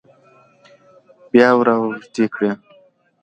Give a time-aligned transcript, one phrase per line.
[1.31, 2.51] بيا وراوږدې کړه